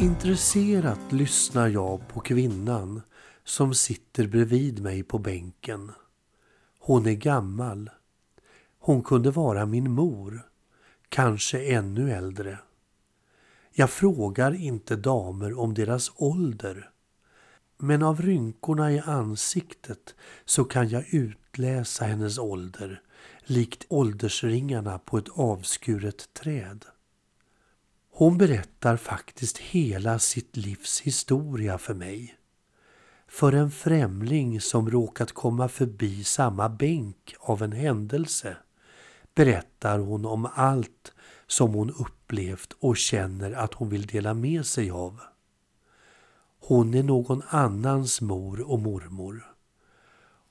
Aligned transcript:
Intresserat 0.00 1.12
lyssnar 1.12 1.68
jag 1.68 2.08
på 2.08 2.20
kvinnan 2.20 3.02
som 3.44 3.74
sitter 3.74 4.26
bredvid 4.26 4.82
mig 4.82 5.02
på 5.02 5.18
bänken. 5.18 5.92
Hon 6.78 7.06
är 7.06 7.12
gammal. 7.12 7.90
Hon 8.78 9.02
kunde 9.02 9.30
vara 9.30 9.66
min 9.66 9.90
mor, 9.90 10.42
kanske 11.08 11.74
ännu 11.74 12.12
äldre. 12.12 12.58
Jag 13.72 13.90
frågar 13.90 14.54
inte 14.54 14.96
damer 14.96 15.58
om 15.58 15.74
deras 15.74 16.12
ålder. 16.16 16.90
Men 17.76 18.02
av 18.02 18.22
rynkorna 18.22 18.92
i 18.92 18.98
ansiktet 18.98 20.14
så 20.44 20.64
kan 20.64 20.88
jag 20.88 21.14
utläsa 21.14 22.04
hennes 22.04 22.38
ålder, 22.38 23.02
likt 23.44 23.84
åldersringarna 23.88 24.98
på 24.98 25.18
ett 25.18 25.28
avskuret 25.28 26.34
träd. 26.34 26.84
Hon 28.18 28.38
berättar 28.38 28.96
faktiskt 28.96 29.58
hela 29.58 30.18
sitt 30.18 30.56
livs 30.56 31.00
historia 31.00 31.78
för 31.78 31.94
mig. 31.94 32.34
För 33.28 33.52
en 33.52 33.70
främling 33.70 34.60
som 34.60 34.90
råkat 34.90 35.32
komma 35.32 35.68
förbi 35.68 36.24
samma 36.24 36.68
bänk 36.68 37.34
av 37.40 37.62
en 37.62 37.72
händelse 37.72 38.56
berättar 39.34 39.98
hon 39.98 40.24
om 40.24 40.48
allt 40.54 41.12
som 41.46 41.74
hon 41.74 41.90
upplevt 41.90 42.72
och 42.80 42.96
känner 42.96 43.52
att 43.52 43.74
hon 43.74 43.88
vill 43.88 44.06
dela 44.06 44.34
med 44.34 44.66
sig 44.66 44.90
av. 44.90 45.20
Hon 46.60 46.94
är 46.94 47.02
någon 47.02 47.42
annans 47.48 48.20
mor 48.20 48.70
och 48.70 48.78
mormor. 48.78 49.52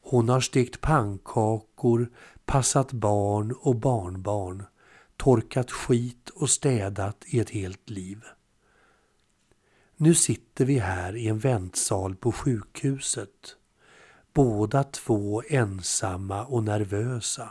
Hon 0.02 0.30
har 0.30 0.42
stekt 0.42 0.82
pannkakor, 0.82 2.12
passat 2.46 2.92
barn 2.92 3.56
och 3.62 3.76
barnbarn, 3.76 4.64
torkat 5.18 5.72
skit 5.72 6.30
och 6.30 6.50
städat 6.50 7.24
i 7.28 7.40
ett 7.40 7.50
helt 7.50 7.90
liv. 7.90 8.24
Nu 9.96 10.16
sitter 10.16 10.66
vi 10.66 10.80
här 10.80 11.16
i 11.16 11.28
en 11.28 11.40
väntsal 11.40 12.16
på 12.16 12.32
sjukhuset. 12.32 13.56
Båda 14.34 14.84
två 14.84 15.44
ensamma 15.50 16.46
och 16.46 16.64
nervösa. 16.64 17.50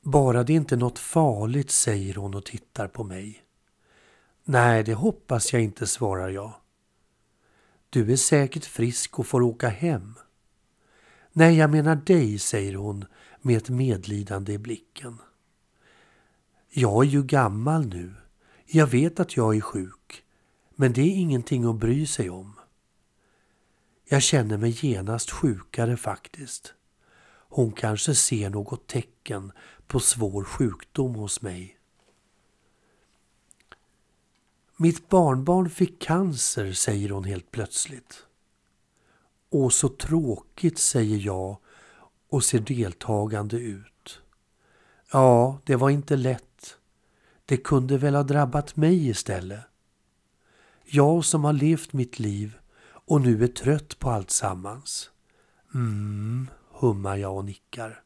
Bara 0.00 0.42
det 0.42 0.52
inte 0.52 0.74
är 0.74 0.78
något 0.78 0.98
farligt, 0.98 1.70
säger 1.70 2.14
hon 2.14 2.34
och 2.34 2.44
tittar 2.44 2.88
på 2.88 3.04
mig. 3.04 3.44
Nej, 4.44 4.84
det 4.84 4.94
hoppas 4.94 5.52
jag 5.52 5.62
inte, 5.62 5.86
svarar 5.86 6.28
jag. 6.28 6.52
Du 7.90 8.12
är 8.12 8.16
säkert 8.16 8.64
frisk 8.64 9.18
och 9.18 9.26
får 9.26 9.42
åka 9.42 9.68
hem. 9.68 10.14
Nej, 11.32 11.56
jag 11.56 11.70
menar 11.70 11.96
dig, 11.96 12.38
säger 12.38 12.74
hon 12.74 13.04
med 13.40 13.56
ett 13.56 13.68
medlidande 13.68 14.52
i 14.52 14.58
blicken. 14.58 15.18
Jag 16.70 17.04
är 17.04 17.08
ju 17.08 17.22
gammal 17.22 17.86
nu. 17.86 18.14
Jag 18.66 18.86
vet 18.86 19.20
att 19.20 19.36
jag 19.36 19.56
är 19.56 19.60
sjuk. 19.60 20.24
Men 20.74 20.92
det 20.92 21.00
är 21.00 21.14
ingenting 21.14 21.64
att 21.64 21.76
bry 21.76 22.06
sig 22.06 22.30
om. 22.30 22.54
Jag 24.04 24.22
känner 24.22 24.56
mig 24.56 24.86
genast 24.86 25.30
sjukare 25.30 25.96
faktiskt. 25.96 26.74
Hon 27.48 27.72
kanske 27.72 28.14
ser 28.14 28.50
något 28.50 28.86
tecken 28.86 29.52
på 29.86 30.00
svår 30.00 30.44
sjukdom 30.44 31.14
hos 31.14 31.42
mig. 31.42 31.78
Mitt 34.76 35.08
barnbarn 35.08 35.70
fick 35.70 36.02
cancer, 36.02 36.72
säger 36.72 37.10
hon 37.10 37.24
helt 37.24 37.50
plötsligt. 37.50 38.26
Åh 39.50 39.68
så 39.68 39.88
tråkigt, 39.88 40.78
säger 40.78 41.18
jag 41.18 41.56
och 42.28 42.44
ser 42.44 42.58
deltagande 42.58 43.56
ut. 43.56 44.20
Ja, 45.12 45.58
det 45.64 45.76
var 45.76 45.90
inte 45.90 46.16
lätt. 46.16 46.76
Det 47.44 47.56
kunde 47.56 47.98
väl 47.98 48.14
ha 48.14 48.22
drabbat 48.22 48.76
mig 48.76 49.08
istället. 49.08 49.60
Jag 50.84 51.24
som 51.24 51.44
har 51.44 51.52
levt 51.52 51.92
mitt 51.92 52.18
liv 52.18 52.58
och 52.82 53.20
nu 53.20 53.44
är 53.44 53.48
trött 53.48 53.98
på 53.98 54.10
allt 54.10 54.30
sammans. 54.30 55.10
Mm, 55.74 56.50
hummar 56.70 57.16
jag 57.16 57.36
och 57.36 57.44
nickar. 57.44 58.02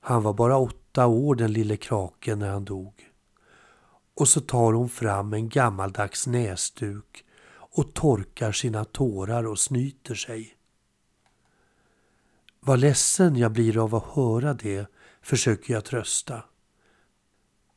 Han 0.00 0.22
var 0.22 0.32
bara 0.32 0.56
åtta 0.56 1.06
år 1.06 1.34
den 1.34 1.52
lille 1.52 1.76
kraken 1.76 2.38
när 2.38 2.50
han 2.50 2.64
dog. 2.64 3.10
Och 4.14 4.28
så 4.28 4.40
tar 4.40 4.72
hon 4.72 4.88
fram 4.88 5.32
en 5.32 5.48
gammaldags 5.48 6.26
näsduk 6.26 7.24
och 7.70 7.94
torkar 7.94 8.52
sina 8.52 8.84
tårar 8.84 9.46
och 9.46 9.58
snyter 9.58 10.14
sig. 10.14 10.56
Vad 12.60 12.78
ledsen 12.78 13.36
jag 13.36 13.52
blir 13.52 13.84
av 13.84 13.94
att 13.94 14.06
höra 14.06 14.54
det, 14.54 14.86
försöker 15.22 15.74
jag 15.74 15.84
trösta. 15.84 16.44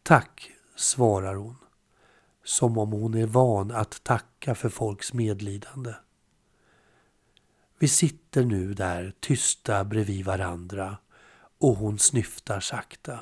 Tack, 0.03 0.51
svarar 0.75 1.35
hon, 1.35 1.55
som 2.43 2.77
om 2.77 2.91
hon 2.91 3.13
är 3.13 3.27
van 3.27 3.71
att 3.71 4.03
tacka 4.03 4.55
för 4.55 4.69
folks 4.69 5.13
medlidande. 5.13 5.93
Vi 7.79 7.87
sitter 7.87 8.43
nu 8.43 8.73
där 8.73 9.13
tysta 9.19 9.83
bredvid 9.83 10.25
varandra 10.25 10.97
och 11.57 11.75
hon 11.75 11.99
snyftar 11.99 12.59
sakta. 12.59 13.19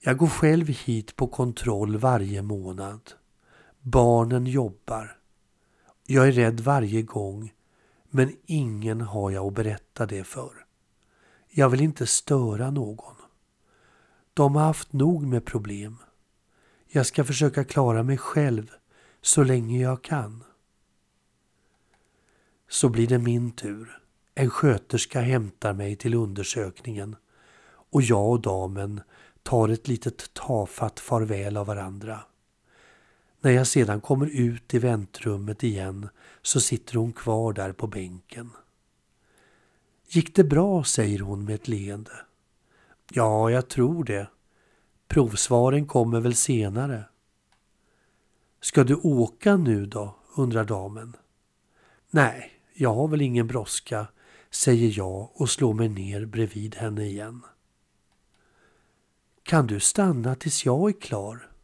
Jag 0.00 0.16
går 0.16 0.28
själv 0.28 0.68
hit 0.68 1.16
på 1.16 1.26
kontroll 1.26 1.96
varje 1.96 2.42
månad. 2.42 3.12
Barnen 3.88 4.46
jobbar. 4.46 5.18
Jag 6.06 6.28
är 6.28 6.32
rädd 6.32 6.60
varje 6.60 7.02
gång 7.02 7.52
men 8.10 8.36
ingen 8.46 9.00
har 9.00 9.30
jag 9.30 9.46
att 9.46 9.54
berätta 9.54 10.06
det 10.06 10.24
för. 10.24 10.66
Jag 11.48 11.68
vill 11.68 11.80
inte 11.80 12.06
störa 12.06 12.70
någon. 12.70 13.14
De 14.34 14.54
har 14.54 14.62
haft 14.62 14.92
nog 14.92 15.26
med 15.26 15.44
problem. 15.44 15.96
Jag 16.86 17.06
ska 17.06 17.24
försöka 17.24 17.64
klara 17.64 18.02
mig 18.02 18.18
själv 18.18 18.70
så 19.20 19.44
länge 19.44 19.82
jag 19.82 20.02
kan. 20.02 20.44
Så 22.68 22.88
blir 22.88 23.06
det 23.06 23.18
min 23.18 23.50
tur. 23.50 24.02
En 24.34 24.50
sköterska 24.50 25.20
hämtar 25.20 25.72
mig 25.72 25.96
till 25.96 26.14
undersökningen 26.14 27.16
och 27.68 28.02
jag 28.02 28.30
och 28.30 28.40
damen 28.40 29.00
tar 29.42 29.68
ett 29.68 29.88
litet 29.88 30.34
tafatt 30.34 31.00
farväl 31.00 31.56
av 31.56 31.66
varandra. 31.66 32.20
När 33.46 33.52
jag 33.52 33.66
sedan 33.66 34.00
kommer 34.00 34.26
ut 34.26 34.74
i 34.74 34.78
väntrummet 34.78 35.62
igen 35.62 36.08
så 36.42 36.60
sitter 36.60 36.94
hon 36.94 37.12
kvar 37.12 37.52
där 37.52 37.72
på 37.72 37.86
bänken. 37.86 38.50
Gick 40.08 40.34
det 40.36 40.44
bra, 40.44 40.84
säger 40.84 41.18
hon 41.18 41.44
med 41.44 41.54
ett 41.54 41.68
leende. 41.68 42.12
Ja, 43.10 43.50
jag 43.50 43.68
tror 43.68 44.04
det. 44.04 44.30
Provsvaren 45.08 45.86
kommer 45.86 46.20
väl 46.20 46.34
senare. 46.34 47.04
Ska 48.60 48.84
du 48.84 48.94
åka 48.94 49.56
nu 49.56 49.86
då? 49.86 50.16
undrar 50.36 50.64
damen. 50.64 51.16
Nej, 52.10 52.50
jag 52.74 52.94
har 52.94 53.08
väl 53.08 53.22
ingen 53.22 53.46
brådska, 53.46 54.06
säger 54.50 54.98
jag 54.98 55.30
och 55.34 55.50
slår 55.50 55.74
mig 55.74 55.88
ner 55.88 56.24
bredvid 56.24 56.74
henne 56.74 57.04
igen. 57.04 57.42
Kan 59.42 59.66
du 59.66 59.80
stanna 59.80 60.34
tills 60.34 60.64
jag 60.64 60.88
är 60.88 61.00
klar? 61.00 61.55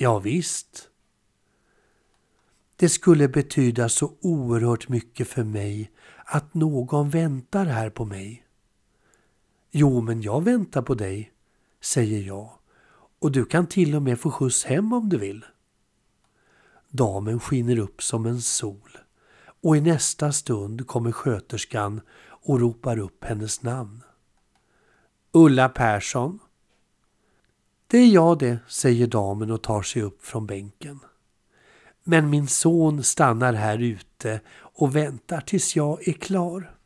Ja, 0.00 0.18
visst. 0.18 0.90
Det 2.76 2.88
skulle 2.88 3.28
betyda 3.28 3.88
så 3.88 4.12
oerhört 4.20 4.88
mycket 4.88 5.28
för 5.28 5.44
mig 5.44 5.90
att 6.24 6.54
någon 6.54 7.10
väntar 7.10 7.64
här 7.64 7.90
på 7.90 8.04
mig. 8.04 8.46
Jo, 9.70 10.00
men 10.00 10.22
jag 10.22 10.44
väntar 10.44 10.82
på 10.82 10.94
dig, 10.94 11.32
säger 11.80 12.22
jag. 12.22 12.50
Och 13.18 13.32
du 13.32 13.44
kan 13.44 13.66
till 13.66 13.94
och 13.94 14.02
med 14.02 14.20
få 14.20 14.30
skjuts 14.30 14.64
hem 14.64 14.92
om 14.92 15.08
du 15.08 15.18
vill. 15.18 15.44
Damen 16.88 17.40
skiner 17.40 17.78
upp 17.78 18.02
som 18.02 18.26
en 18.26 18.40
sol 18.40 18.98
och 19.62 19.76
i 19.76 19.80
nästa 19.80 20.32
stund 20.32 20.86
kommer 20.86 21.12
sköterskan 21.12 22.00
och 22.20 22.60
ropar 22.60 22.98
upp 22.98 23.24
hennes 23.24 23.62
namn. 23.62 24.02
Ulla 25.32 25.68
Persson. 25.68 26.38
Det 27.90 27.98
är 27.98 28.06
jag 28.06 28.38
det, 28.38 28.58
säger 28.66 29.06
damen 29.06 29.50
och 29.50 29.62
tar 29.62 29.82
sig 29.82 30.02
upp 30.02 30.24
från 30.24 30.46
bänken. 30.46 31.00
Men 32.04 32.30
min 32.30 32.46
son 32.46 33.02
stannar 33.02 33.52
här 33.52 33.78
ute 33.78 34.40
och 34.50 34.96
väntar 34.96 35.40
tills 35.40 35.76
jag 35.76 36.08
är 36.08 36.12
klar. 36.12 36.77